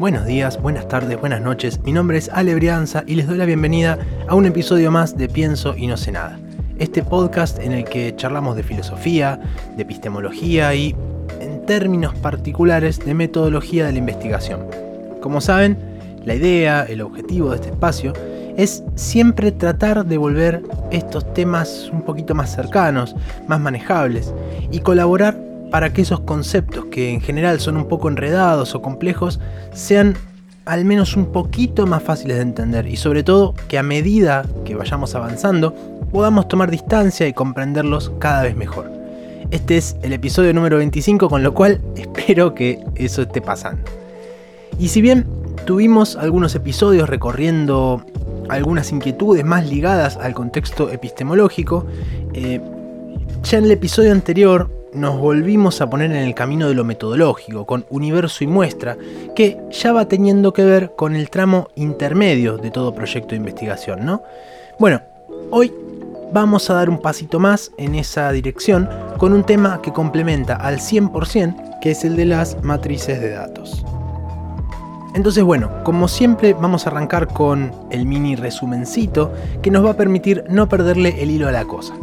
[0.00, 1.78] Buenos días, buenas tardes, buenas noches.
[1.84, 5.28] Mi nombre es Ale Brianza y les doy la bienvenida a un episodio más de
[5.28, 6.38] Pienso y no sé nada.
[6.78, 9.38] Este podcast en el que charlamos de filosofía,
[9.76, 10.96] de epistemología y,
[11.38, 14.68] en términos particulares, de metodología de la investigación.
[15.20, 15.76] Como saben,
[16.24, 18.14] la idea, el objetivo de este espacio
[18.56, 23.14] es siempre tratar de volver estos temas un poquito más cercanos,
[23.48, 24.32] más manejables
[24.70, 25.36] y colaborar
[25.70, 29.40] para que esos conceptos que en general son un poco enredados o complejos
[29.72, 30.16] sean
[30.64, 34.74] al menos un poquito más fáciles de entender y sobre todo que a medida que
[34.74, 35.74] vayamos avanzando
[36.12, 38.90] podamos tomar distancia y comprenderlos cada vez mejor.
[39.50, 43.82] Este es el episodio número 25 con lo cual espero que eso esté pasando.
[44.78, 45.26] Y si bien
[45.66, 48.04] tuvimos algunos episodios recorriendo
[48.48, 51.86] algunas inquietudes más ligadas al contexto epistemológico,
[52.32, 52.60] eh,
[53.42, 57.66] ya en el episodio anterior nos volvimos a poner en el camino de lo metodológico,
[57.66, 58.96] con universo y muestra,
[59.34, 64.04] que ya va teniendo que ver con el tramo intermedio de todo proyecto de investigación,
[64.04, 64.22] ¿no?
[64.78, 65.00] Bueno,
[65.50, 65.72] hoy
[66.32, 70.78] vamos a dar un pasito más en esa dirección con un tema que complementa al
[70.78, 73.84] 100%, que es el de las matrices de datos.
[75.14, 79.96] Entonces bueno, como siempre vamos a arrancar con el mini resumencito que nos va a
[79.96, 81.94] permitir no perderle el hilo a la cosa.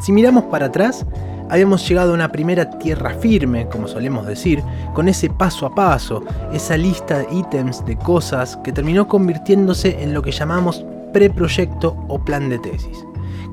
[0.00, 1.06] Si miramos para atrás,
[1.50, 4.62] habíamos llegado a una primera tierra firme, como solemos decir,
[4.94, 10.14] con ese paso a paso, esa lista de ítems de cosas que terminó convirtiéndose en
[10.14, 13.04] lo que llamamos preproyecto o plan de tesis,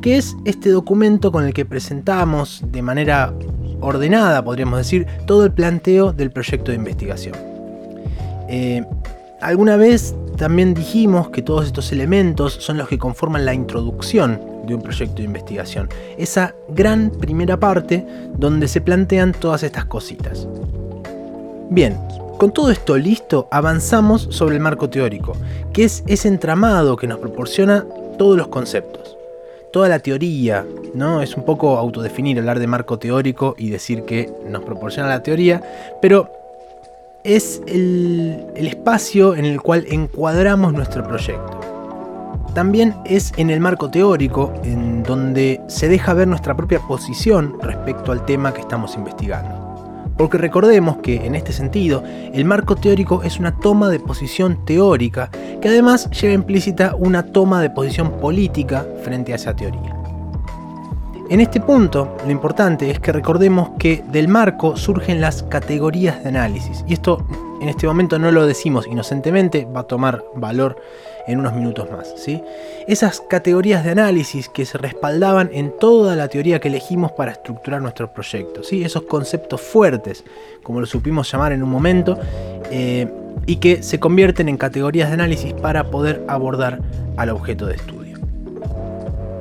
[0.02, 3.34] que es este documento con el que presentamos de manera
[3.82, 7.36] ordenada, podríamos decir, todo el planteo del proyecto de investigación.
[8.48, 8.86] Eh,
[9.42, 14.76] alguna vez también dijimos que todos estos elementos son los que conforman la introducción de
[14.76, 15.90] un proyecto de investigación.
[16.18, 18.06] Esa gran primera parte
[18.38, 20.48] donde se plantean todas estas cositas.
[21.70, 21.98] Bien,
[22.38, 25.34] con todo esto listo, avanzamos sobre el marco teórico,
[25.74, 27.86] que es ese entramado que nos proporciona
[28.18, 29.18] todos los conceptos.
[29.72, 31.22] Toda la teoría, ¿no?
[31.22, 35.62] Es un poco autodefinir, hablar de marco teórico y decir que nos proporciona la teoría,
[36.02, 36.30] pero
[37.28, 41.60] es el, espacio en el cual encuadramos nuestro proyecto
[42.54, 48.12] también es en el marco teórico, en donde se deja ver nuestra propia posición respecto
[48.12, 50.12] al tema que estamos investigando.
[50.18, 55.30] Porque recordemos que, en este sentido, el marco teórico es una toma de posición teórica
[55.62, 59.97] que además lleva implícita una toma de posición política frente a esa teoría.
[61.30, 66.30] En este punto, lo importante es que recordemos que del marco surgen las categorías de
[66.30, 67.26] análisis, y esto
[67.60, 70.82] en este momento no lo decimos inocentemente, va a tomar valor
[71.28, 72.14] en unos minutos más.
[72.16, 72.42] ¿sí?
[72.88, 77.82] Esas categorías de análisis que se respaldaban en toda la teoría que elegimos para estructurar
[77.82, 78.64] nuestro proyecto.
[78.64, 78.86] ¿sí?
[78.86, 80.24] Esos conceptos fuertes,
[80.64, 82.18] como lo supimos llamar en un momento,
[82.72, 83.12] eh,
[83.46, 86.80] y que se convierten en categorías de análisis para poder abordar
[87.18, 88.18] al objeto de estudio.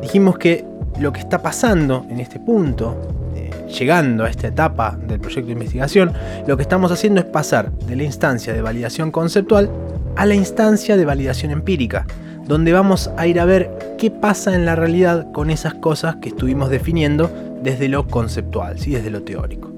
[0.01, 0.65] Dijimos que
[0.99, 2.97] lo que está pasando en este punto,
[3.35, 6.13] eh, llegando a esta etapa del proyecto de investigación,
[6.47, 9.71] lo que estamos haciendo es pasar de la instancia de validación conceptual
[10.17, 12.07] a la instancia de validación empírica,
[12.47, 16.29] donde vamos a ir a ver qué pasa en la realidad con esas cosas que
[16.31, 17.31] estuvimos definiendo
[17.63, 18.93] desde lo conceptual, ¿sí?
[18.93, 19.73] desde lo teórico.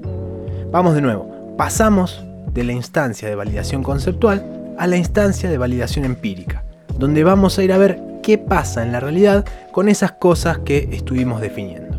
[0.71, 4.45] Vamos de nuevo, pasamos de la instancia de validación conceptual
[4.77, 6.63] a la instancia de validación empírica,
[6.97, 10.87] donde vamos a ir a ver qué pasa en la realidad con esas cosas que
[10.91, 11.97] estuvimos definiendo.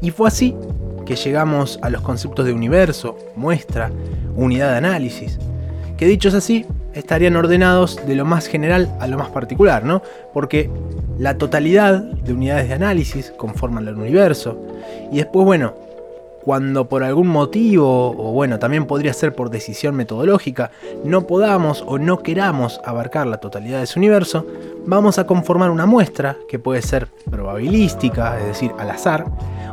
[0.00, 0.56] Y fue así
[1.04, 3.90] que llegamos a los conceptos de universo, muestra,
[4.36, 5.38] unidad de análisis,
[5.98, 6.64] que dichos así
[6.94, 10.00] estarían ordenados de lo más general a lo más particular, ¿no?
[10.32, 10.70] Porque
[11.18, 14.58] la totalidad de unidades de análisis conforman el universo.
[15.12, 15.74] Y después, bueno,
[16.44, 20.70] cuando por algún motivo, o bueno, también podría ser por decisión metodológica,
[21.04, 24.46] no podamos o no queramos abarcar la totalidad de ese universo,
[24.86, 29.26] vamos a conformar una muestra que puede ser probabilística, es decir, al azar,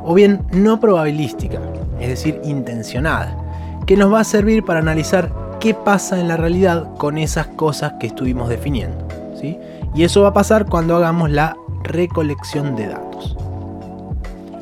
[0.03, 1.59] o bien no probabilística,
[1.99, 3.37] es decir, intencionada,
[3.85, 7.93] que nos va a servir para analizar qué pasa en la realidad con esas cosas
[7.99, 9.07] que estuvimos definiendo.
[9.39, 9.57] ¿sí?
[9.95, 13.35] Y eso va a pasar cuando hagamos la recolección de datos.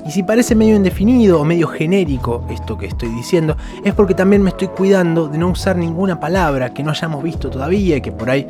[0.06, 4.44] Y si parece medio indefinido o medio genérico esto que estoy diciendo, es porque también
[4.44, 8.12] me estoy cuidando de no usar ninguna palabra que no hayamos visto todavía y que
[8.12, 8.46] por ahí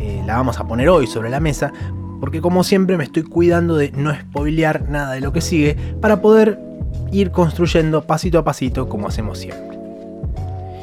[0.00, 1.72] eh, la vamos a poner hoy sobre la mesa,
[2.20, 6.20] porque como siempre me estoy cuidando de no spoilear nada de lo que sigue para
[6.20, 6.60] poder
[7.10, 9.77] ir construyendo pasito a pasito como hacemos siempre.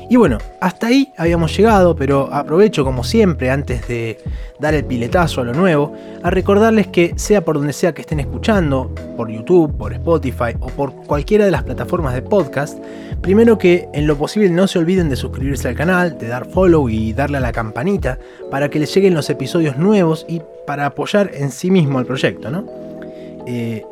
[0.07, 4.19] Y bueno, hasta ahí habíamos llegado, pero aprovecho como siempre, antes de
[4.59, 8.19] dar el piletazo a lo nuevo, a recordarles que sea por donde sea que estén
[8.19, 12.77] escuchando, por YouTube, por Spotify o por cualquiera de las plataformas de podcast,
[13.21, 16.87] primero que en lo posible no se olviden de suscribirse al canal, de dar follow
[16.87, 18.19] y darle a la campanita
[18.51, 22.51] para que les lleguen los episodios nuevos y para apoyar en sí mismo el proyecto,
[22.51, 22.65] ¿no?
[23.47, 23.83] Eh,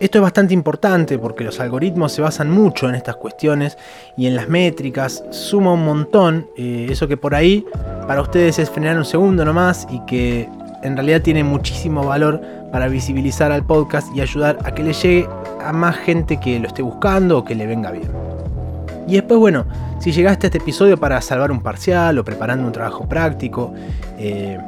[0.00, 3.76] esto es bastante importante porque los algoritmos se basan mucho en estas cuestiones
[4.16, 7.66] y en las métricas, suma un montón, eh, eso que por ahí
[8.06, 10.48] para ustedes es frenar un segundo nomás y que
[10.82, 12.40] en realidad tiene muchísimo valor
[12.70, 15.28] para visibilizar al podcast y ayudar a que le llegue
[15.64, 18.10] a más gente que lo esté buscando o que le venga bien.
[19.08, 19.64] Y después, bueno,
[19.98, 23.72] si llegaste a este episodio para salvar un parcial o preparando un trabajo práctico,
[24.18, 24.58] eh,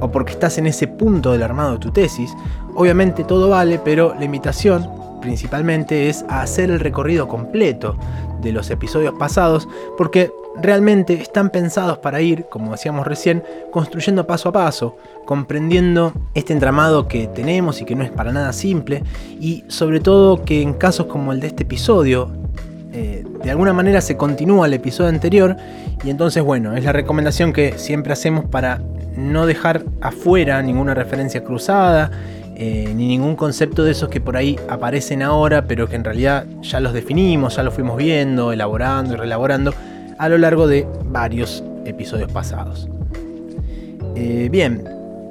[0.00, 2.34] o porque estás en ese punto del armado de tu tesis,
[2.74, 4.88] Obviamente todo vale, pero la invitación
[5.20, 7.96] principalmente es a hacer el recorrido completo
[8.42, 9.66] de los episodios pasados,
[9.96, 10.30] porque
[10.60, 17.08] realmente están pensados para ir, como decíamos recién, construyendo paso a paso, comprendiendo este entramado
[17.08, 19.02] que tenemos y que no es para nada simple,
[19.40, 22.30] y sobre todo que en casos como el de este episodio,
[22.92, 25.56] eh, de alguna manera se continúa el episodio anterior,
[26.04, 28.82] y entonces bueno, es la recomendación que siempre hacemos para
[29.16, 32.10] no dejar afuera ninguna referencia cruzada
[32.56, 36.46] eh, ni ningún concepto de esos que por ahí aparecen ahora, pero que en realidad
[36.62, 39.74] ya los definimos, ya los fuimos viendo, elaborando y reelaborando
[40.18, 42.88] a lo largo de varios episodios pasados.
[44.14, 44.84] Eh, bien,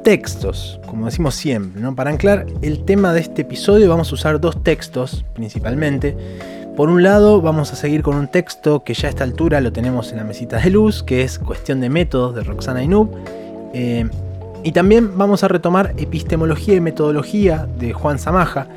[0.04, 1.96] textos, como decimos siempre, ¿no?
[1.96, 6.18] para anclar el tema de este episodio vamos a usar dos textos principalmente.
[6.76, 9.72] Por un lado vamos a seguir con un texto que ya a esta altura lo
[9.72, 13.12] tenemos en la mesita de luz, que es Cuestión de Métodos de Roxana Inub.
[13.74, 14.10] Eh,
[14.63, 18.68] y también vamos a retomar Epistemología y Metodología de Juan Samaja,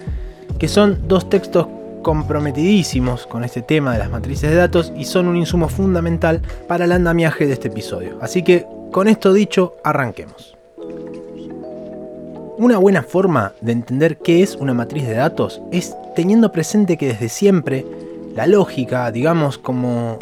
[0.58, 1.68] que son dos textos
[2.02, 6.84] comprometidísimos con este tema de las matrices de datos y son un insumo fundamental para
[6.84, 8.18] el andamiaje de este episodio.
[8.20, 10.56] Así que, con esto dicho, arranquemos.
[12.58, 17.08] Una buena forma de entender qué es una matriz de datos es teniendo presente que
[17.08, 17.84] desde siempre
[18.34, 20.18] la lógica, digamos como,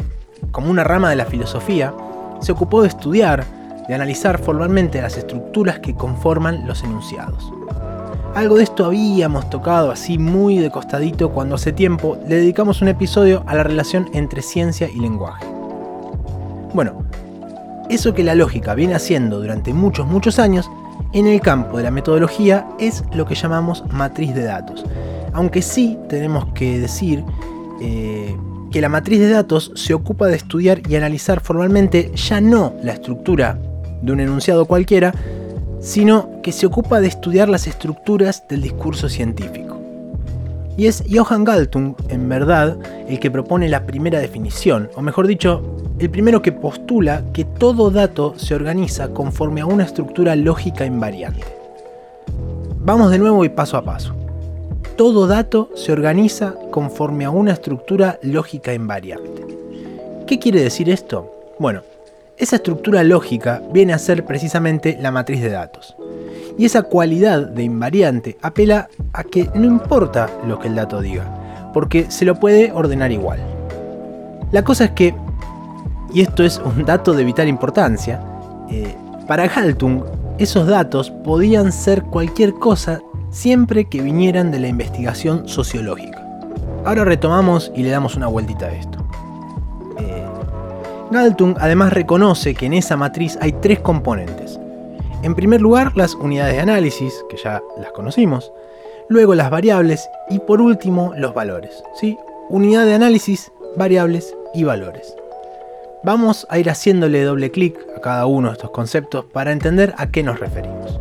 [0.50, 1.94] como una rama de la filosofía,
[2.40, 3.44] se ocupó de estudiar
[3.88, 7.52] de analizar formalmente las estructuras que conforman los enunciados.
[8.34, 12.88] Algo de esto habíamos tocado así muy de costadito cuando hace tiempo le dedicamos un
[12.88, 15.46] episodio a la relación entre ciencia y lenguaje.
[16.72, 17.04] Bueno,
[17.88, 20.69] eso que la lógica viene haciendo durante muchos, muchos años,
[21.12, 24.84] en el campo de la metodología es lo que llamamos matriz de datos.
[25.32, 27.22] Aunque sí tenemos que decir
[27.81, 28.36] eh,
[28.72, 32.94] que la matriz de datos se ocupa de estudiar y analizar formalmente ya no la
[32.94, 33.60] estructura
[34.05, 35.15] de un enunciado cualquiera,
[35.81, 39.79] sino que se ocupa de estudiar las estructuras del discurso científico.
[40.77, 42.77] Y es Johann Galtung, en verdad,
[43.09, 45.62] el que propone la primera definición, o mejor dicho,
[45.99, 51.47] el primero que postula que todo dato se organiza conforme a una estructura lógica invariante.
[52.81, 54.15] Vamos de nuevo y paso a paso.
[54.97, 59.45] Todo dato se organiza conforme a una estructura lógica invariante.
[60.27, 61.31] ¿Qué quiere decir esto?
[61.59, 61.83] Bueno,
[62.36, 65.96] esa estructura lógica viene a ser precisamente la matriz de datos.
[66.58, 71.70] Y esa cualidad de invariante apela a que no importa lo que el dato diga,
[71.72, 73.40] porque se lo puede ordenar igual.
[74.50, 75.14] La cosa es que,
[76.12, 78.20] y esto es un dato de vital importancia,
[78.70, 78.94] eh,
[79.26, 80.05] para Galtung
[80.38, 83.00] esos datos podían ser cualquier cosa
[83.31, 86.20] siempre que vinieran de la investigación sociológica.
[86.84, 89.04] Ahora retomamos y le damos una vueltita a esto.
[91.11, 94.58] Galtung además reconoce que en esa matriz hay tres componentes.
[95.23, 98.53] En primer lugar, las unidades de análisis, que ya las conocimos,
[99.08, 101.82] luego las variables y por último los valores.
[101.94, 102.17] ¿sí?
[102.49, 105.15] Unidad de análisis, variables y valores.
[106.03, 110.11] Vamos a ir haciéndole doble clic a cada uno de estos conceptos para entender a
[110.11, 111.01] qué nos referimos.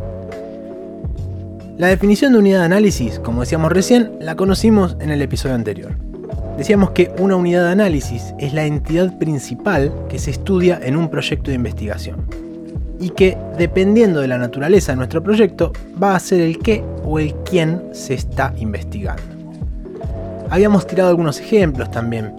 [1.76, 6.13] La definición de unidad de análisis, como decíamos recién, la conocimos en el episodio anterior.
[6.56, 11.08] Decíamos que una unidad de análisis es la entidad principal que se estudia en un
[11.08, 12.26] proyecto de investigación
[13.00, 17.18] y que, dependiendo de la naturaleza de nuestro proyecto, va a ser el qué o
[17.18, 19.22] el quién se está investigando.
[20.48, 22.32] Habíamos tirado algunos ejemplos también.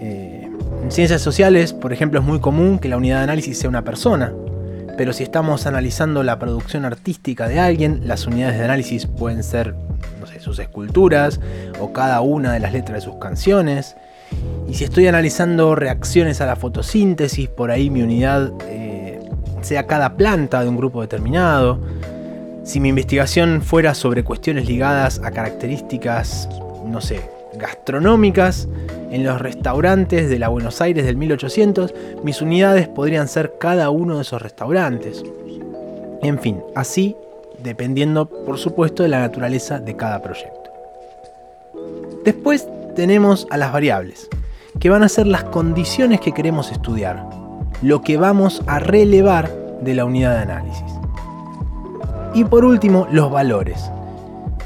[0.00, 0.48] Eh,
[0.82, 3.84] en ciencias sociales, por ejemplo, es muy común que la unidad de análisis sea una
[3.84, 4.32] persona,
[4.96, 9.74] pero si estamos analizando la producción artística de alguien, las unidades de análisis pueden ser
[10.40, 11.40] sus esculturas
[11.80, 13.96] o cada una de las letras de sus canciones.
[14.68, 19.20] Y si estoy analizando reacciones a la fotosíntesis, por ahí mi unidad eh,
[19.62, 21.80] sea cada planta de un grupo determinado.
[22.64, 26.48] Si mi investigación fuera sobre cuestiones ligadas a características,
[26.84, 27.22] no sé,
[27.58, 28.68] gastronómicas,
[29.10, 34.16] en los restaurantes de la Buenos Aires del 1800, mis unidades podrían ser cada uno
[34.16, 35.24] de esos restaurantes.
[36.22, 37.16] En fin, así
[37.62, 40.70] dependiendo por supuesto de la naturaleza de cada proyecto.
[42.24, 44.28] Después tenemos a las variables,
[44.80, 47.24] que van a ser las condiciones que queremos estudiar,
[47.82, 49.50] lo que vamos a relevar
[49.80, 50.92] de la unidad de análisis.
[52.34, 53.90] Y por último, los valores,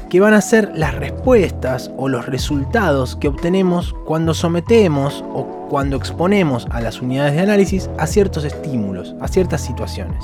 [0.09, 5.95] que van a ser las respuestas o los resultados que obtenemos cuando sometemos o cuando
[5.95, 10.23] exponemos a las unidades de análisis a ciertos estímulos, a ciertas situaciones.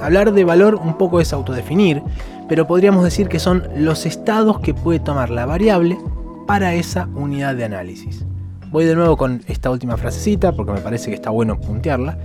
[0.00, 2.02] Hablar de valor un poco es autodefinir,
[2.48, 5.98] pero podríamos decir que son los estados que puede tomar la variable
[6.46, 8.24] para esa unidad de análisis.
[8.70, 12.18] Voy de nuevo con esta última frasecita porque me parece que está bueno puntearla.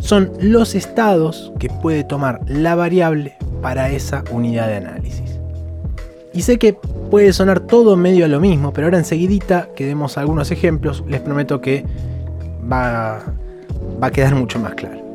[0.00, 5.38] Son los estados que puede tomar la variable para esa unidad de análisis.
[6.32, 6.74] Y sé que
[7.10, 11.20] puede sonar todo medio a lo mismo, pero ahora enseguidita que demos algunos ejemplos, les
[11.20, 11.84] prometo que
[12.70, 13.20] va,
[14.02, 15.09] va a quedar mucho más claro.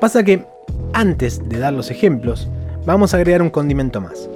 [0.00, 0.44] Pasa que
[0.92, 2.48] antes de dar los ejemplos,
[2.84, 4.28] vamos a agregar un condimento más.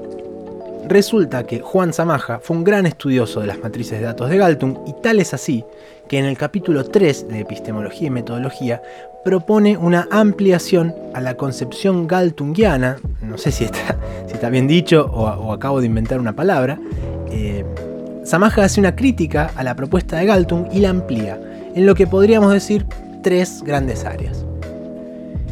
[0.89, 4.79] Resulta que Juan Zamaja fue un gran estudioso de las matrices de datos de Galtung
[4.87, 5.65] y tal es así
[6.09, 8.83] que en el capítulo 3 de Epistemología y Metodología
[9.23, 15.81] propone una ampliación a la concepción galtungiana, no sé si está, bien dicho o, acabo
[15.81, 16.81] de inventar una palabra,
[17.31, 17.65] eh,
[18.57, 21.39] hace una crítica a la propuesta de Galtung y la amplía
[21.75, 22.87] en lo que podríamos decir
[23.23, 24.45] tres grandes áreas.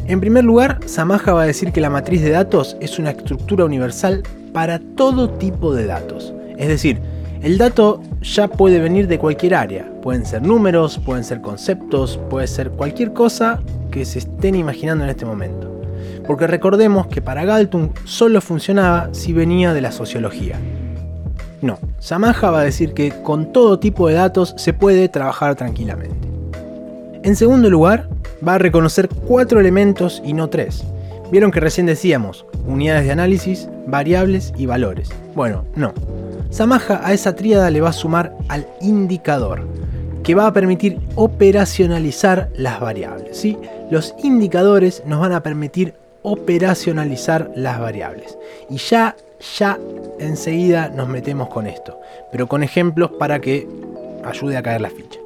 [0.09, 3.67] En primer lugar, Zamaja va a decir que la matriz de datos es una estructura
[3.67, 4.23] universal
[4.55, 6.33] para todo tipo de datos.
[6.57, 6.99] Es decir,
[7.43, 9.87] el dato ya puede venir de cualquier área.
[10.01, 13.61] Pueden ser números, pueden ser conceptos, puede ser cualquier cosa
[13.91, 15.71] que se estén imaginando en este momento.
[16.27, 20.57] Porque recordemos que para Galtung solo funcionaba si venía de la sociología.
[21.61, 26.29] No, Samaja va a decir que con todo tipo de datos se puede trabajar tranquilamente.
[27.23, 28.09] En segundo lugar,
[28.47, 30.85] va a reconocer cuatro elementos y no tres.
[31.31, 35.11] Vieron que recién decíamos unidades de análisis, variables y valores.
[35.35, 35.93] Bueno, no.
[36.51, 39.67] Samaja a esa tríada le va a sumar al indicador,
[40.23, 43.37] que va a permitir operacionalizar las variables.
[43.37, 43.59] ¿sí?
[43.91, 48.39] Los indicadores nos van a permitir operacionalizar las variables.
[48.71, 49.17] Y ya,
[49.59, 49.79] ya
[50.19, 52.01] enseguida nos metemos con esto,
[52.33, 53.69] pero con ejemplos para que
[54.25, 55.18] ayude a caer la ficha.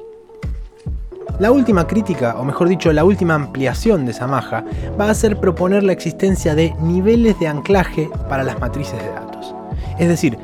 [1.39, 4.63] La última crítica, o mejor dicho, la última ampliación de Samaja,
[4.99, 9.55] va a ser proponer la existencia de niveles de anclaje para las matrices de datos.
[9.97, 10.37] Es decir,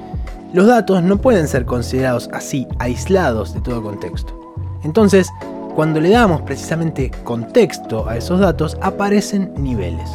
[0.51, 4.55] los datos no pueden ser considerados así, aislados de todo contexto.
[4.83, 5.29] Entonces,
[5.75, 10.09] cuando le damos precisamente contexto a esos datos, aparecen niveles.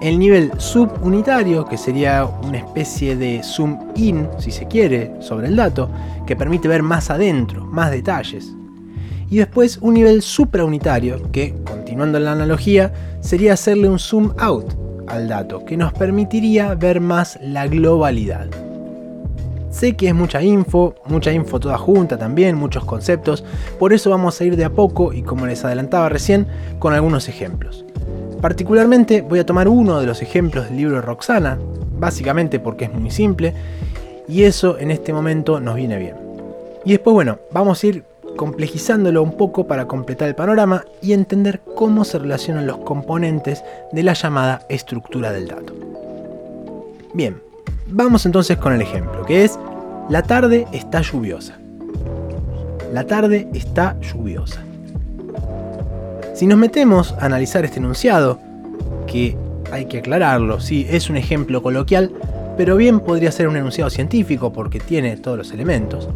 [0.00, 5.56] El nivel subunitario, que sería una especie de zoom in, si se quiere, sobre el
[5.56, 5.90] dato,
[6.26, 8.54] que permite ver más adentro, más detalles,
[9.30, 14.74] y después un nivel supraunitario, que, continuando la analogía, sería hacerle un zoom out
[15.06, 18.48] al dato, que nos permitiría ver más la globalidad.
[19.70, 23.44] Sé que es mucha info, mucha info toda junta también, muchos conceptos,
[23.78, 26.48] por eso vamos a ir de a poco y como les adelantaba recién,
[26.80, 27.84] con algunos ejemplos.
[28.40, 31.56] Particularmente voy a tomar uno de los ejemplos del libro de Roxana,
[31.98, 33.54] básicamente porque es muy simple,
[34.26, 36.16] y eso en este momento nos viene bien.
[36.84, 38.09] Y después, bueno, vamos a ir
[38.40, 44.02] complejizándolo un poco para completar el panorama y entender cómo se relacionan los componentes de
[44.02, 45.74] la llamada estructura del dato.
[47.12, 47.42] Bien,
[47.88, 49.58] vamos entonces con el ejemplo, que es
[50.08, 51.58] la tarde está lluviosa.
[52.94, 54.62] La tarde está lluviosa.
[56.32, 58.40] Si nos metemos a analizar este enunciado,
[59.06, 59.36] que
[59.70, 62.10] hay que aclararlo, sí, es un ejemplo coloquial,
[62.56, 66.08] pero bien podría ser un enunciado científico porque tiene todos los elementos,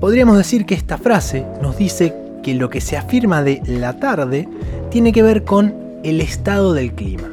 [0.00, 4.48] Podríamos decir que esta frase nos dice que lo que se afirma de la tarde
[4.90, 7.28] tiene que ver con el estado del clima.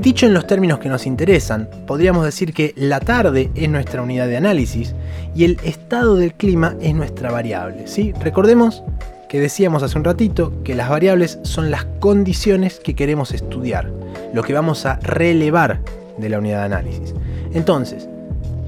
[0.00, 4.26] Dicho en los términos que nos interesan, podríamos decir que la tarde es nuestra unidad
[4.26, 4.96] de análisis
[5.36, 7.86] y el estado del clima es nuestra variable.
[7.86, 8.12] ¿sí?
[8.20, 8.82] Recordemos
[9.28, 13.92] que decíamos hace un ratito que las variables son las condiciones que queremos estudiar,
[14.32, 15.80] lo que vamos a relevar
[16.18, 17.14] de la unidad de análisis.
[17.52, 18.08] Entonces,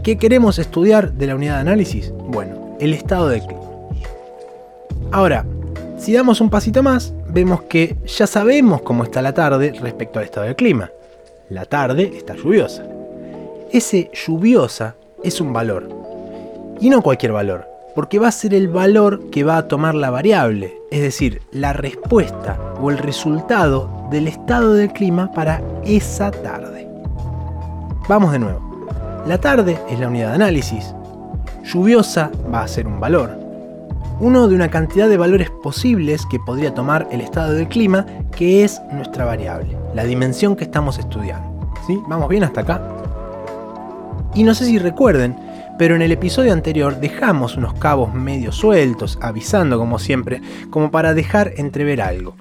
[0.05, 2.13] ¿qué queremos estudiar de la unidad de análisis?
[2.29, 3.63] Bueno, el estado del clima.
[5.13, 5.45] Ahora,
[5.99, 10.25] si damos un pasito más, vemos que ya sabemos cómo está la tarde respecto al
[10.27, 10.91] estado del clima.
[11.49, 12.85] La tarde está lluviosa.
[13.73, 15.89] Ese lluviosa es un valor.
[16.81, 20.11] Y no cualquier valor, porque va a ser el valor que va a tomar la
[20.11, 26.87] variable, es decir, la respuesta o el resultado del estado del clima para esa tarde.
[28.09, 28.61] Vamos de nuevo.
[29.27, 30.96] La tarde es la unidad de análisis.
[31.67, 33.37] Lluviosa va a ser un valor.
[34.21, 38.63] Uno de una cantidad de valores posibles que podría tomar el estado del clima, que
[38.63, 41.73] es nuestra variable, la dimensión que estamos estudiando.
[41.85, 41.99] ¿Sí?
[42.09, 42.81] ¿Vamos bien hasta acá?
[44.35, 45.37] Y no sé si recuerden,
[45.77, 51.15] pero en el episodio anterior dejamos unos cabos medio sueltos, avisando como siempre, como para
[51.15, 52.37] dejar entrever algo.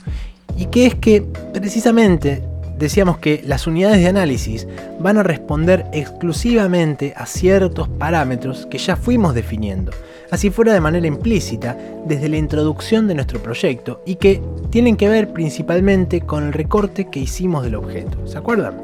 [0.55, 2.43] Y que es que precisamente
[2.77, 4.67] decíamos que las unidades de análisis
[4.99, 9.91] van a responder exclusivamente a ciertos parámetros que ya fuimos definiendo,
[10.31, 15.09] así fuera de manera implícita desde la introducción de nuestro proyecto y que tienen que
[15.09, 18.27] ver principalmente con el recorte que hicimos del objeto.
[18.27, 18.75] ¿Se acuerdan?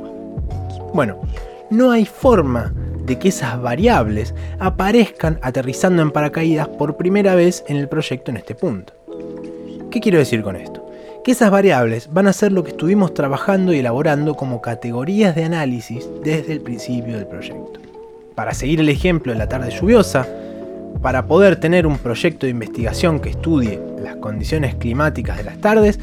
[0.93, 1.21] Bueno,
[1.69, 2.73] no hay forma
[3.05, 8.37] de que esas variables aparezcan aterrizando en paracaídas por primera vez en el proyecto en
[8.37, 8.93] este punto.
[9.89, 10.80] ¿Qué quiero decir con esto?
[11.23, 15.43] Que esas variables van a ser lo que estuvimos trabajando y elaborando como categorías de
[15.43, 17.79] análisis desde el principio del proyecto.
[18.33, 20.27] Para seguir el ejemplo de la tarde lluviosa,
[21.01, 25.99] para poder tener un proyecto de investigación que estudie las condiciones climáticas de las tardes,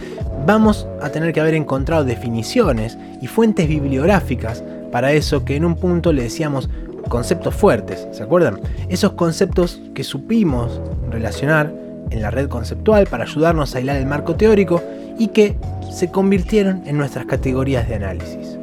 [0.47, 5.75] vamos a tener que haber encontrado definiciones y fuentes bibliográficas para eso que en un
[5.75, 6.71] punto le decíamos
[7.09, 8.61] conceptos fuertes, ¿se acuerdan?
[8.89, 11.73] Esos conceptos que supimos relacionar
[12.11, 14.83] en la red conceptual para ayudarnos a hilar el marco teórico
[15.19, 15.57] y que
[15.93, 18.59] se convirtieron en nuestras categorías de análisis.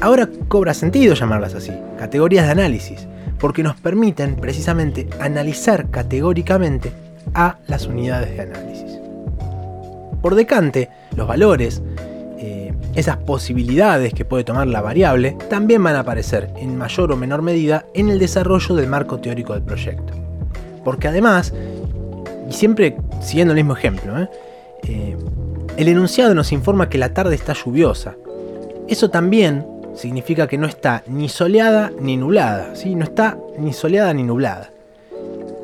[0.00, 3.06] Ahora cobra sentido llamarlas así, categorías de análisis,
[3.38, 6.92] porque nos permiten precisamente analizar categóricamente
[7.32, 8.98] a las unidades de análisis.
[10.20, 11.82] Por decante, los valores,
[12.38, 17.16] eh, esas posibilidades que puede tomar la variable, también van a aparecer en mayor o
[17.16, 20.12] menor medida en el desarrollo del marco teórico del proyecto.
[20.84, 21.52] Porque además,
[22.48, 24.28] y siempre siguiendo el mismo ejemplo, ¿eh?
[24.86, 25.16] Eh,
[25.76, 28.14] el enunciado nos informa que la tarde está lluviosa.
[28.86, 32.94] Eso también significa que no está ni soleada ni nublada, ¿sí?
[32.94, 34.70] no está ni soleada ni nublada.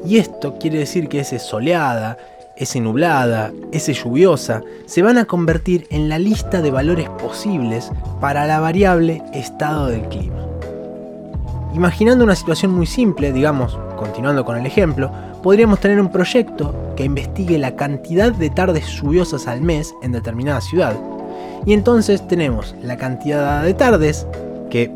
[0.04, 2.16] Y esto quiere decir que ese soleada,
[2.56, 7.90] ese nublada, ese lluviosa, se van a convertir en la lista de valores posibles
[8.20, 10.36] para la variable estado del clima.
[11.74, 17.04] Imaginando una situación muy simple, digamos, continuando con el ejemplo, podríamos tener un proyecto que
[17.04, 20.94] investigue la cantidad de tardes lluviosas al mes en determinada ciudad.
[21.66, 24.26] Y entonces tenemos la cantidad de tardes,
[24.70, 24.90] que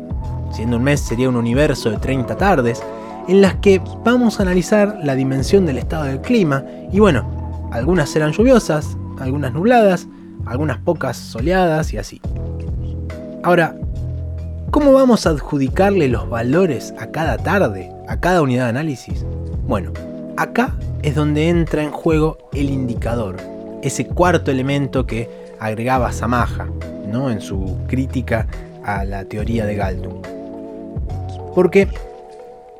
[0.51, 2.81] siendo un mes sería un universo de 30 tardes,
[3.27, 8.09] en las que vamos a analizar la dimensión del estado del clima y bueno, algunas
[8.09, 10.07] serán lluviosas, algunas nubladas,
[10.45, 12.21] algunas pocas soleadas y así.
[13.43, 13.75] Ahora,
[14.71, 19.25] ¿cómo vamos a adjudicarle los valores a cada tarde, a cada unidad de análisis?
[19.67, 19.91] Bueno,
[20.37, 23.37] Acá es donde entra en juego el indicador,
[23.81, 26.67] ese cuarto elemento que agregaba Samaja
[27.09, 27.31] ¿no?
[27.31, 28.45] en su crítica
[28.83, 30.21] a la teoría de Galtung.
[31.53, 31.87] Porque,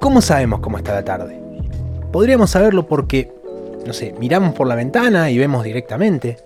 [0.01, 1.39] ¿cómo sabemos cómo está la tarde?
[2.11, 3.31] Podríamos saberlo porque,
[3.85, 6.37] no sé, miramos por la ventana y vemos directamente,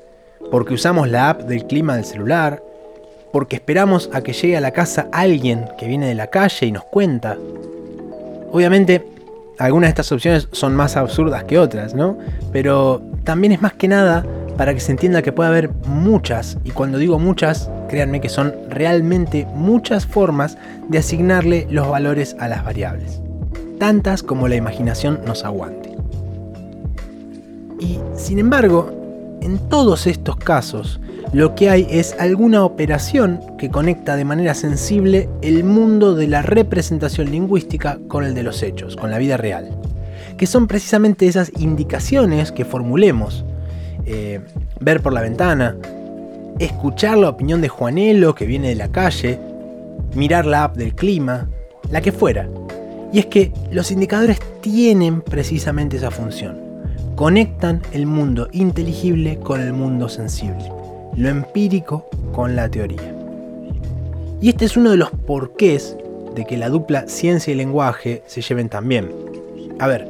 [0.52, 2.62] porque usamos la app del clima del celular,
[3.34, 6.72] porque esperamos a que llegue a la casa alguien que viene de la calle y
[6.72, 7.36] nos cuenta.
[8.52, 9.19] Obviamente
[9.60, 12.18] algunas de estas opciones son más absurdas que otras, ¿no?
[12.52, 14.26] Pero también es más que nada
[14.58, 18.54] para que se entienda que puede haber muchas, y cuando digo muchas, créanme que son
[18.70, 23.22] realmente muchas formas de asignarle los valores a las variables.
[23.80, 25.96] Tantas como la imaginación nos aguante.
[27.80, 28.99] Y sin embargo,
[29.42, 31.00] en todos estos casos,
[31.32, 36.42] lo que hay es alguna operación que conecta de manera sensible el mundo de la
[36.42, 39.70] representación lingüística con el de los hechos, con la vida real,
[40.38, 43.46] que son precisamente esas indicaciones que formulemos.
[44.06, 44.40] Eh,
[44.80, 45.76] ver por la ventana,
[46.58, 49.40] escuchar la opinión de Juanelo que viene de la calle,
[50.16, 51.48] mirar la app del clima,
[51.92, 52.50] la que fuera.
[53.14, 56.69] Y es que los indicadores tienen precisamente esa función.
[57.20, 60.72] Conectan el mundo inteligible con el mundo sensible
[61.18, 63.14] lo empírico con la teoría.
[64.40, 65.98] Y este es uno de los porqués
[66.34, 69.12] de que la dupla ciencia y lenguaje se lleven tan bien.
[69.80, 70.10] A ver,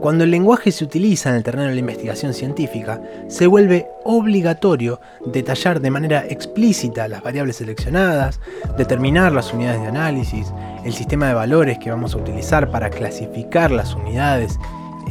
[0.00, 4.98] cuando el lenguaje se utiliza en el terreno de la investigación científica, se vuelve obligatorio
[5.26, 8.40] detallar de manera explícita las variables seleccionadas,
[8.78, 10.50] determinar las unidades de análisis,
[10.86, 14.58] el sistema de valores que vamos a utilizar para clasificar las unidades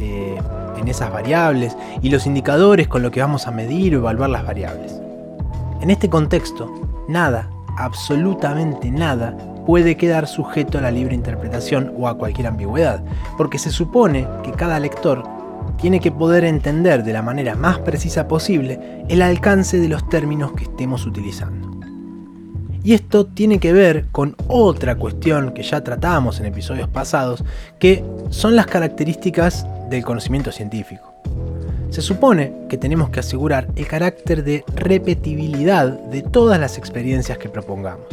[0.00, 0.38] eh,
[0.78, 4.44] en esas variables y los indicadores con los que vamos a medir o evaluar las
[4.44, 5.00] variables.
[5.80, 6.72] En este contexto,
[7.08, 13.02] nada, absolutamente nada, puede quedar sujeto a la libre interpretación o a cualquier ambigüedad,
[13.36, 15.22] porque se supone que cada lector
[15.78, 20.52] tiene que poder entender de la manera más precisa posible el alcance de los términos
[20.52, 21.66] que estemos utilizando.
[22.82, 27.44] Y esto tiene que ver con otra cuestión que ya tratamos en episodios pasados,
[27.80, 31.14] que son las características del conocimiento científico.
[31.90, 37.48] Se supone que tenemos que asegurar el carácter de repetibilidad de todas las experiencias que
[37.48, 38.06] propongamos.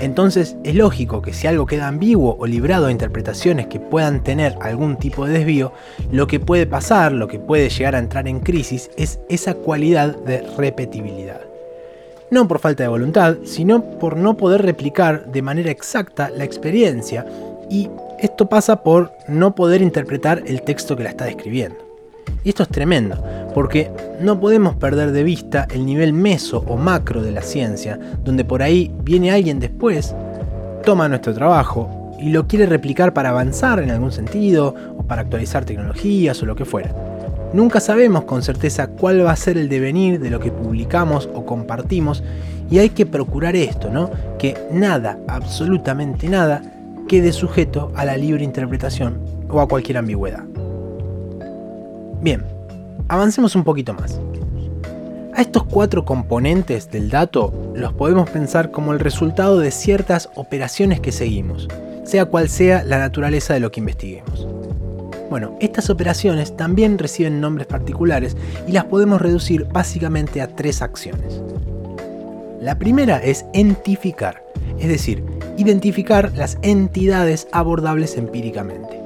[0.00, 4.56] Entonces es lógico que si algo queda ambiguo o librado a interpretaciones que puedan tener
[4.60, 5.72] algún tipo de desvío,
[6.12, 10.16] lo que puede pasar, lo que puede llegar a entrar en crisis es esa cualidad
[10.16, 11.40] de repetibilidad.
[12.30, 17.26] No por falta de voluntad, sino por no poder replicar de manera exacta la experiencia
[17.68, 21.76] y esto pasa por no poder interpretar el texto que la está describiendo.
[22.44, 23.22] Y esto es tremendo,
[23.54, 28.44] porque no podemos perder de vista el nivel meso o macro de la ciencia, donde
[28.44, 30.14] por ahí viene alguien después,
[30.84, 35.64] toma nuestro trabajo y lo quiere replicar para avanzar en algún sentido, o para actualizar
[35.64, 36.94] tecnologías o lo que fuera.
[37.52, 41.46] Nunca sabemos con certeza cuál va a ser el devenir de lo que publicamos o
[41.46, 42.22] compartimos
[42.70, 44.10] y hay que procurar esto, ¿no?
[44.38, 46.62] Que nada, absolutamente nada,
[47.08, 49.18] quede sujeto a la libre interpretación
[49.48, 50.44] o a cualquier ambigüedad.
[52.20, 52.44] Bien,
[53.08, 54.20] avancemos un poquito más.
[55.34, 61.00] A estos cuatro componentes del dato los podemos pensar como el resultado de ciertas operaciones
[61.00, 61.68] que seguimos,
[62.04, 64.46] sea cual sea la naturaleza de lo que investiguemos.
[65.30, 71.40] Bueno, estas operaciones también reciben nombres particulares y las podemos reducir básicamente a tres acciones.
[72.60, 74.42] La primera es entificar,
[74.78, 75.22] es decir,
[75.58, 78.98] identificar las entidades abordables empíricamente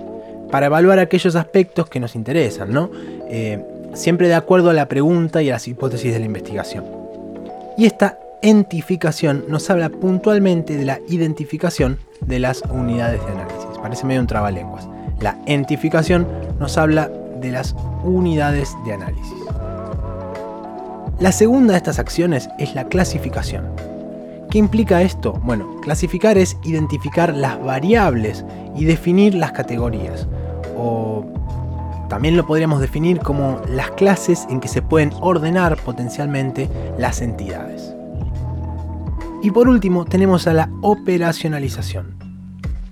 [0.50, 2.90] para evaluar aquellos aspectos que nos interesan, ¿no?
[3.28, 6.84] Eh, siempre de acuerdo a la pregunta y a las hipótesis de la investigación.
[7.78, 13.66] Y esta entificación nos habla puntualmente de la identificación de las unidades de análisis.
[13.80, 14.86] Parece medio un trabalenguas.
[15.20, 16.26] La entificación
[16.60, 17.10] nos habla
[17.40, 19.32] de las unidades de análisis.
[21.18, 23.91] La segunda de estas acciones es la clasificación.
[24.52, 25.32] ¿Qué implica esto?
[25.44, 28.44] Bueno, clasificar es identificar las variables
[28.76, 30.28] y definir las categorías
[30.76, 31.24] o
[32.10, 37.94] también lo podríamos definir como las clases en que se pueden ordenar potencialmente las entidades.
[39.42, 42.21] Y por último tenemos a la operacionalización.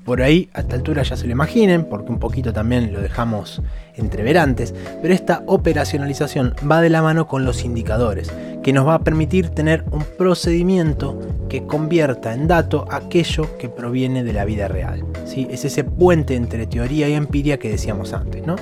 [0.04, 3.62] Por ahí a esta altura ya se lo imaginen, porque un poquito también lo dejamos
[3.96, 8.32] entrever antes, pero esta operacionalización va de la mano con los indicadores,
[8.62, 14.24] que nos va a permitir tener un procedimiento que convierta en dato aquello que proviene
[14.24, 15.04] de la vida real.
[15.26, 15.46] ¿sí?
[15.50, 18.46] Es ese puente entre teoría y empiria que decíamos antes.
[18.46, 18.56] ¿no?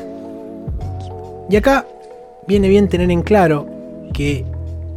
[1.50, 1.86] Y acá
[2.46, 3.66] viene bien tener en claro
[4.12, 4.44] que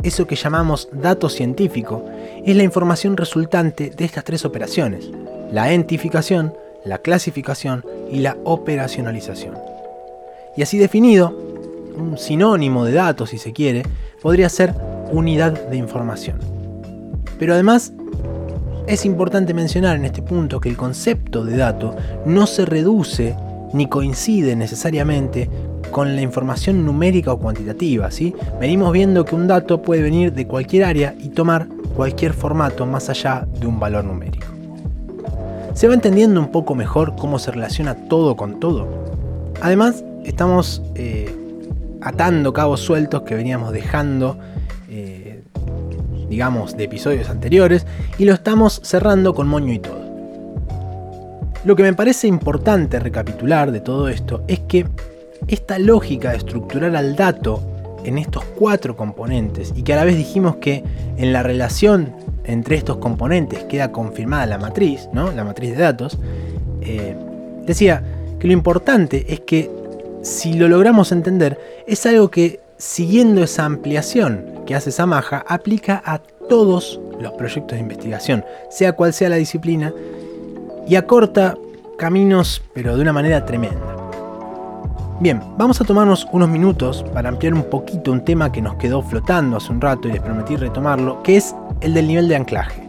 [0.03, 2.05] eso que llamamos dato científico
[2.43, 5.11] es la información resultante de estas tres operaciones,
[5.51, 6.53] la identificación,
[6.85, 9.55] la clasificación y la operacionalización.
[10.55, 11.35] Y así definido,
[11.95, 13.83] un sinónimo de datos si se quiere,
[14.21, 14.73] podría ser
[15.11, 16.39] unidad de información.
[17.37, 17.93] Pero además
[18.87, 23.35] es importante mencionar en este punto que el concepto de dato no se reduce
[23.73, 25.49] ni coincide necesariamente
[25.91, 28.11] con la información numérica o cuantitativa.
[28.11, 28.33] ¿sí?
[28.59, 33.09] Venimos viendo que un dato puede venir de cualquier área y tomar cualquier formato más
[33.09, 34.50] allá de un valor numérico.
[35.73, 38.87] ¿Se va entendiendo un poco mejor cómo se relaciona todo con todo?
[39.61, 41.33] Además, estamos eh,
[42.01, 44.37] atando cabos sueltos que veníamos dejando
[46.31, 47.85] digamos, de episodios anteriores,
[48.17, 50.01] y lo estamos cerrando con moño y todo.
[51.65, 54.87] Lo que me parece importante recapitular de todo esto es que
[55.47, 57.61] esta lógica de estructurar al dato
[58.03, 60.83] en estos cuatro componentes y que a la vez dijimos que
[61.17, 65.31] en la relación entre estos componentes queda confirmada la matriz, ¿no?
[65.31, 66.17] la matriz de datos,
[66.81, 67.15] eh,
[67.65, 68.03] decía
[68.39, 69.69] que lo importante es que
[70.23, 76.19] si lo logramos entender es algo que siguiendo esa ampliación que hace Samaja, aplica a
[76.49, 79.93] todos los proyectos de investigación, sea cual sea la disciplina,
[80.87, 81.55] y acorta
[81.97, 84.00] caminos, pero de una manera tremenda.
[85.21, 89.03] Bien, vamos a tomarnos unos minutos para ampliar un poquito un tema que nos quedó
[89.03, 92.81] flotando hace un rato y les prometí retomarlo, que es el del nivel de anclaje.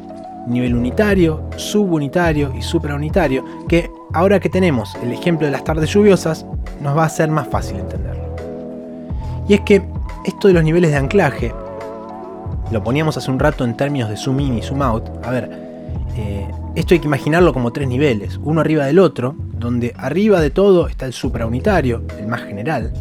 [0.46, 6.46] Nivel unitario, subunitario y supraunitario, que ahora que tenemos el ejemplo de las tardes lluviosas,
[6.80, 8.34] nos va a ser más fácil entenderlo.
[9.46, 9.82] Y es que
[10.24, 11.52] esto de los niveles de anclaje,
[12.70, 15.04] lo poníamos hace un rato en términos de zoom in y zoom out.
[15.22, 15.50] A ver,
[16.16, 20.50] eh, esto hay que imaginarlo como tres niveles, uno arriba del otro, donde arriba de
[20.50, 22.92] todo está el supraunitario, el más general,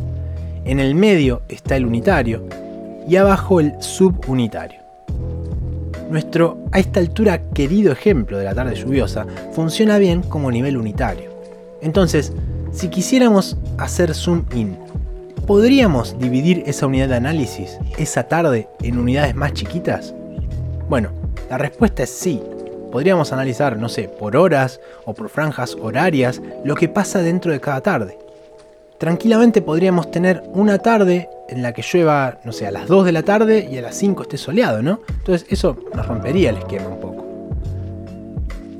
[0.63, 2.47] en el medio está el unitario
[3.08, 4.80] y abajo el subunitario.
[6.10, 11.32] Nuestro a esta altura querido ejemplo de la tarde lluviosa funciona bien como nivel unitario.
[11.82, 12.34] Entonces,
[12.71, 14.78] si quisiéramos hacer zoom in
[15.47, 20.13] ¿Podríamos dividir esa unidad de análisis, esa tarde, en unidades más chiquitas?
[20.88, 21.10] Bueno,
[21.50, 22.41] La respuesta es sí.
[22.91, 27.60] Podríamos analizar, no sé, por horas o por franjas horarias lo que pasa dentro de
[27.62, 28.17] cada tarde.
[28.97, 33.12] Tranquilamente podríamos tener una tarde en la que llueva, no sé, a las 2 de
[33.12, 34.99] la tarde y a las 5 esté soleado, ¿no?
[35.10, 37.25] Entonces eso nos rompería el esquema un poco.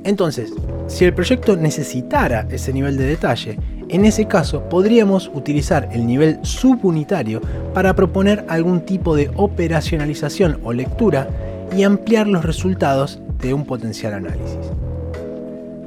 [0.04, 0.52] Entonces,
[0.88, 6.38] si el proyecto necesitara ese nivel de detalle, en ese caso podríamos utilizar el nivel
[6.42, 7.40] subunitario
[7.72, 11.28] para proponer algún tipo de operacionalización o lectura
[11.76, 14.58] y ampliar los resultados de un potencial análisis.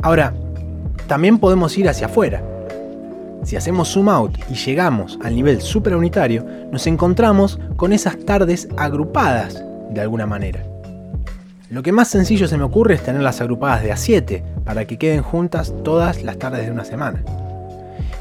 [0.02, 0.34] Ahora,
[1.08, 2.44] también podemos ir hacia afuera.
[3.44, 9.64] Si hacemos zoom out y llegamos al nivel supraunitario, nos encontramos con esas tardes agrupadas
[9.92, 10.64] de alguna manera.
[11.70, 14.98] Lo que más sencillo se me ocurre es tenerlas agrupadas de a 7 para que
[14.98, 17.24] queden juntas todas las tardes de una semana.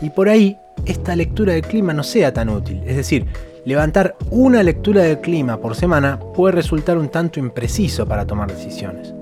[0.02, 2.82] Y por ahí, esta lectura del clima no sea tan útil.
[2.86, 3.26] Es decir,
[3.64, 9.14] levantar una lectura del clima por semana puede resultar un tanto impreciso para tomar decisiones.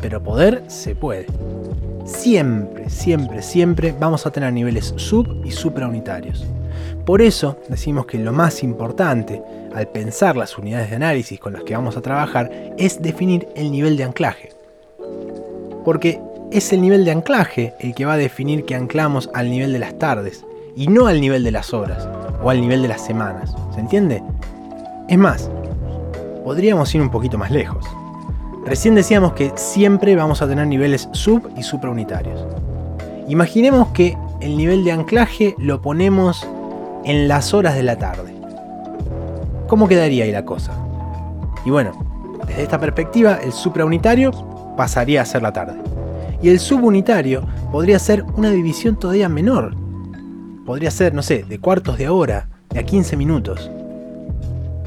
[0.00, 1.26] Pero poder se puede.
[2.04, 6.44] Siempre, siempre, siempre vamos a tener niveles sub y supraunitarios.
[7.04, 9.42] Por eso decimos que lo más importante
[9.74, 13.70] al pensar las unidades de análisis con las que vamos a trabajar es definir el
[13.70, 14.50] nivel de anclaje.
[15.84, 16.20] Porque
[16.50, 19.78] es el nivel de anclaje el que va a definir que anclamos al nivel de
[19.78, 20.44] las tardes
[20.76, 22.06] y no al nivel de las horas
[22.42, 23.56] o al nivel de las semanas.
[23.74, 24.22] ¿Se entiende?
[25.08, 25.50] Es más,
[26.44, 27.84] podríamos ir un poquito más lejos.
[28.66, 32.44] Recién decíamos que siempre vamos a tener niveles sub y supraunitarios.
[33.26, 36.46] Imaginemos que el nivel de anclaje lo ponemos
[37.04, 38.34] en las horas de la tarde.
[39.68, 40.72] ¿Cómo quedaría ahí la cosa?
[41.64, 41.92] Y bueno,
[42.46, 44.30] desde esta perspectiva, el supraunitario
[44.76, 45.80] pasaría a ser la tarde.
[46.42, 49.85] Y el subunitario podría ser una división todavía menor.
[50.66, 53.70] Podría ser, no sé, de cuartos de hora, de a 15 minutos.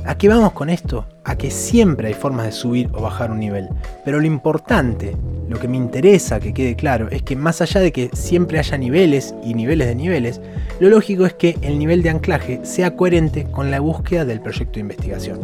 [0.05, 1.05] ¿A qué vamos con esto?
[1.23, 3.69] A que siempre hay formas de subir o bajar un nivel.
[4.03, 5.15] Pero lo importante,
[5.47, 8.77] lo que me interesa que quede claro, es que más allá de que siempre haya
[8.77, 10.41] niveles y niveles de niveles,
[10.81, 14.73] lo lógico es que el nivel de anclaje sea coherente con la búsqueda del proyecto
[14.73, 15.39] de investigación.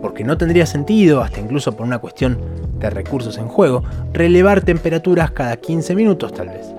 [0.00, 2.38] Porque no tendría sentido, hasta incluso por una cuestión
[2.78, 6.77] de recursos en juego, relevar temperaturas cada 15 minutos tal vez.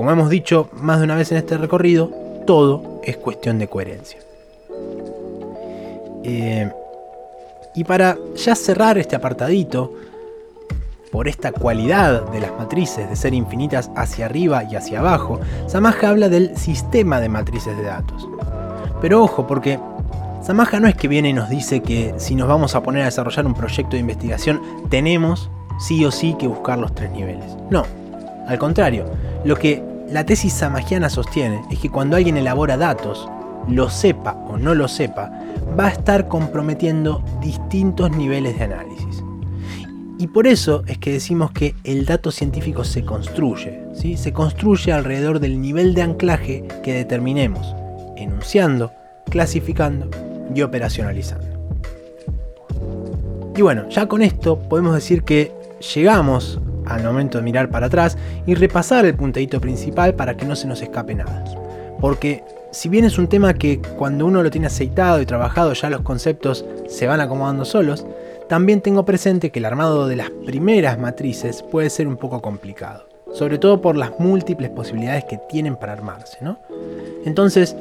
[0.00, 2.10] Como hemos dicho más de una vez en este recorrido,
[2.46, 4.18] todo es cuestión de coherencia.
[6.24, 6.72] Eh,
[7.74, 9.92] y para ya cerrar este apartadito,
[11.12, 16.08] por esta cualidad de las matrices de ser infinitas hacia arriba y hacia abajo, Samaja
[16.08, 18.26] habla del sistema de matrices de datos.
[19.02, 19.78] Pero ojo, porque
[20.40, 23.04] Samaja no es que viene y nos dice que si nos vamos a poner a
[23.04, 27.54] desarrollar un proyecto de investigación, tenemos sí o sí que buscar los tres niveles.
[27.68, 27.84] No,
[28.48, 29.04] al contrario,
[29.44, 33.28] lo que la tesis samajiana sostiene es que cuando alguien elabora datos,
[33.68, 35.30] lo sepa o no lo sepa,
[35.78, 39.22] va a estar comprometiendo distintos niveles de análisis.
[40.18, 44.16] Y por eso es que decimos que el dato científico se construye, ¿sí?
[44.16, 47.74] se construye alrededor del nivel de anclaje que determinemos,
[48.16, 48.92] enunciando,
[49.30, 50.10] clasificando
[50.54, 51.46] y operacionalizando.
[53.56, 55.52] Y bueno, ya con esto podemos decir que
[55.94, 56.58] llegamos
[56.90, 60.66] al momento de mirar para atrás y repasar el punteíto principal para que no se
[60.66, 61.44] nos escape nada.
[62.00, 65.90] Porque si bien es un tema que cuando uno lo tiene aceitado y trabajado ya
[65.90, 68.06] los conceptos se van acomodando solos,
[68.48, 73.06] también tengo presente que el armado de las primeras matrices puede ser un poco complicado,
[73.32, 76.58] sobre todo por las múltiples posibilidades que tienen para armarse, ¿no?
[77.24, 77.76] Entonces,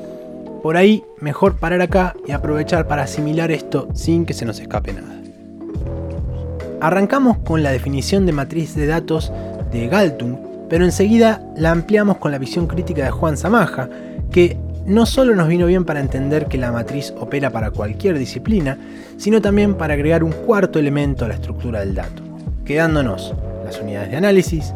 [0.62, 4.94] por ahí mejor parar acá y aprovechar para asimilar esto sin que se nos escape
[4.94, 5.19] nada.
[6.82, 9.34] Arrancamos con la definición de matriz de datos
[9.72, 10.38] de Galtung,
[10.70, 13.90] pero enseguida la ampliamos con la visión crítica de Juan Samaja,
[14.32, 18.78] que no solo nos vino bien para entender que la matriz opera para cualquier disciplina,
[19.18, 22.24] sino también para agregar un cuarto elemento a la estructura del dato,
[22.64, 24.74] quedándonos las unidades de análisis,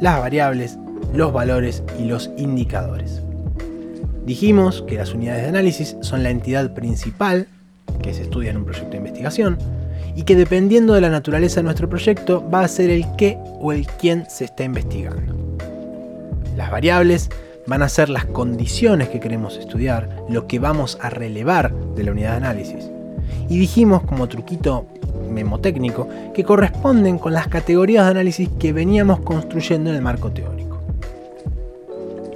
[0.00, 0.78] las variables,
[1.12, 3.22] los valores y los indicadores.
[4.24, 7.48] Dijimos que las unidades de análisis son la entidad principal
[8.02, 9.58] que se estudia en un proyecto de investigación
[10.14, 13.72] y que dependiendo de la naturaleza de nuestro proyecto va a ser el qué o
[13.72, 15.34] el quién se está investigando.
[16.56, 17.30] Las variables
[17.66, 22.12] van a ser las condiciones que queremos estudiar, lo que vamos a relevar de la
[22.12, 22.90] unidad de análisis.
[23.48, 24.86] Y dijimos como truquito
[25.30, 30.80] memotécnico que corresponden con las categorías de análisis que veníamos construyendo en el marco teórico.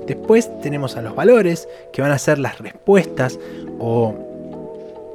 [0.06, 3.38] Después tenemos a los valores, que van a ser las respuestas
[3.78, 4.14] o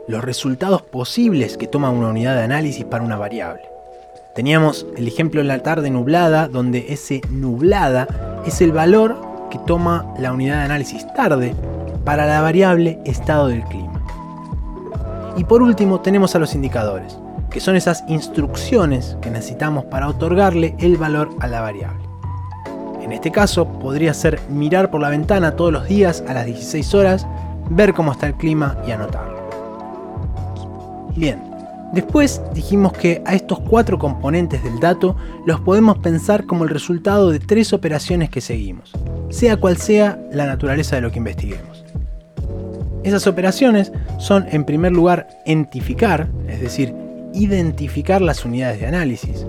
[0.10, 3.62] los resultados posibles que toma una unidad de análisis para una variable.
[4.34, 8.08] Teníamos el ejemplo de la tarde nublada, donde ese nublada
[8.44, 11.54] es el valor que toma la unidad de análisis tarde
[12.06, 14.04] para la variable estado del clima.
[15.38, 17.16] Y por último tenemos a los indicadores,
[17.52, 22.04] que son esas instrucciones que necesitamos para otorgarle el valor a la variable.
[23.04, 26.96] En este caso podría ser mirar por la ventana todos los días a las 16
[26.96, 27.28] horas,
[27.70, 29.39] ver cómo está el clima y anotarlo.
[31.16, 31.42] Bien,
[31.94, 37.32] después dijimos que a estos cuatro componentes del dato los podemos pensar como el resultado
[37.32, 38.92] de tres operaciones que seguimos,
[39.30, 41.84] sea cual sea la naturaleza de lo que investiguemos.
[43.04, 46.94] Esas operaciones son en primer lugar entificar, es decir,
[47.34, 49.46] identificar las unidades de análisis.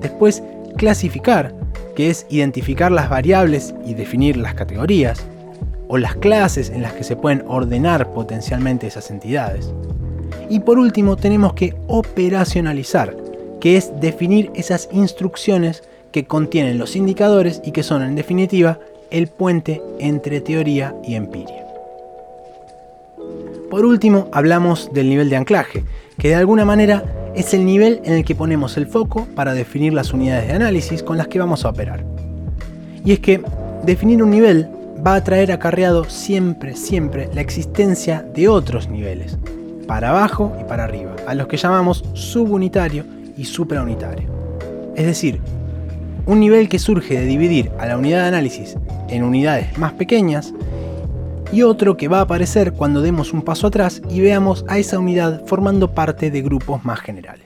[0.00, 0.42] Después
[0.76, 1.54] clasificar,
[1.96, 5.24] que es identificar las variables y definir las categorías,
[5.88, 9.72] o las clases en las que se pueden ordenar potencialmente esas entidades.
[10.48, 13.16] Y por último tenemos que operacionalizar,
[13.60, 18.78] que es definir esas instrucciones que contienen los indicadores y que son en definitiva
[19.10, 21.64] el puente entre teoría y empiria.
[23.70, 25.84] Por último, hablamos del nivel de anclaje,
[26.18, 29.92] que de alguna manera es el nivel en el que ponemos el foco para definir
[29.92, 32.04] las unidades de análisis con las que vamos a operar.
[33.04, 33.42] Y es que
[33.84, 34.68] definir un nivel
[35.04, 39.36] va a traer acarreado siempre, siempre la existencia de otros niveles,
[39.84, 43.04] para abajo y para arriba, a los que llamamos subunitario
[43.36, 44.28] y supraunitario.
[44.96, 45.40] Es decir,
[46.26, 48.76] un nivel que surge de dividir a la unidad de análisis
[49.08, 50.54] en unidades más pequeñas
[51.52, 54.98] y otro que va a aparecer cuando demos un paso atrás y veamos a esa
[54.98, 57.44] unidad formando parte de grupos más generales.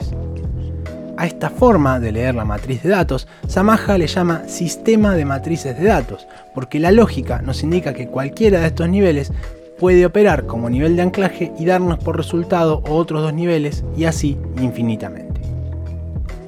[1.19, 5.77] A esta forma de leer la matriz de datos, Samaha le llama sistema de matrices
[5.77, 9.33] de datos, porque la lógica nos indica que cualquiera de estos niveles
[9.79, 14.37] puede operar como nivel de anclaje y darnos por resultado otros dos niveles y así
[14.61, 15.41] infinitamente.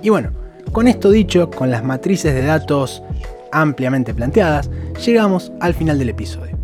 [0.03, 0.31] Y bueno,
[0.73, 3.03] con esto dicho, con las matrices de datos
[3.53, 4.71] ampliamente planteadas,
[5.05, 6.57] llegamos al final del episodio.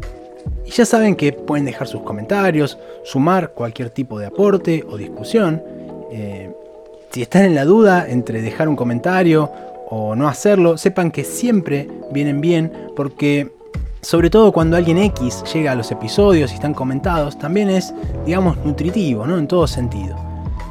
[0.65, 5.63] Y ya saben que pueden dejar sus comentarios, sumar cualquier tipo de aporte o discusión.
[6.11, 6.53] Eh,
[7.11, 9.51] si están en la duda entre dejar un comentario
[9.89, 13.56] o no hacerlo, sepan que siempre vienen bien porque
[14.01, 18.57] sobre todo cuando alguien X llega a los episodios y están comentados, también es, digamos,
[18.59, 19.39] nutritivo, ¿no?
[19.39, 20.17] En todo sentido.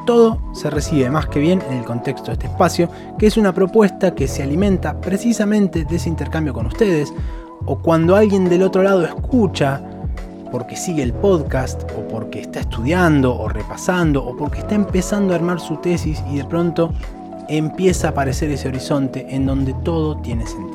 [0.06, 3.54] Todo se recibe más que bien en el contexto de este espacio, que es una
[3.54, 7.14] propuesta que se alimenta precisamente de ese intercambio con ustedes,
[7.66, 9.82] o cuando alguien del otro lado escucha
[10.52, 15.38] porque sigue el podcast o porque está estudiando o repasando o porque está empezando a
[15.38, 16.94] armar su tesis y de pronto
[17.50, 20.75] empieza a aparecer ese horizonte en donde todo tiene sentido.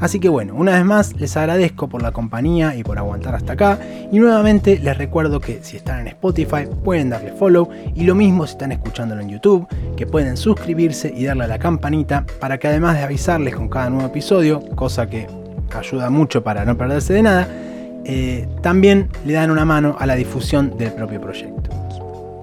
[0.00, 3.54] Así que bueno, una vez más les agradezco por la compañía y por aguantar hasta
[3.54, 3.78] acá
[4.12, 8.46] y nuevamente les recuerdo que si están en Spotify pueden darle follow y lo mismo
[8.46, 12.68] si están escuchándolo en YouTube, que pueden suscribirse y darle a la campanita para que
[12.68, 15.26] además de avisarles con cada nuevo episodio, cosa que
[15.74, 17.48] ayuda mucho para no perderse de nada,
[18.04, 21.70] eh, también le dan una mano a la difusión del propio proyecto.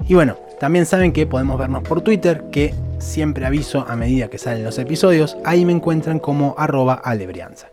[0.07, 4.37] Y bueno, también saben que podemos vernos por Twitter, que siempre aviso a medida que
[4.37, 7.67] salen los episodios, ahí me encuentran como arroba alebrianza.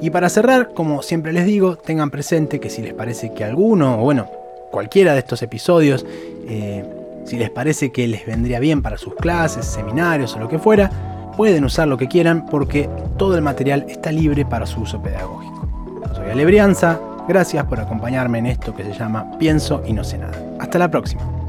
[0.00, 4.00] Y para cerrar, como siempre les digo, tengan presente que si les parece que alguno,
[4.00, 4.30] o bueno,
[4.70, 6.06] cualquiera de estos episodios,
[6.48, 6.84] eh,
[7.24, 10.90] si les parece que les vendría bien para sus clases, seminarios o lo que fuera,
[11.36, 15.68] pueden usar lo que quieran porque todo el material está libre para su uso pedagógico.
[16.14, 20.36] Soy Alebrianza, gracias por acompañarme en esto que se llama Pienso y no sé nada.
[20.58, 21.47] Hasta la próxima.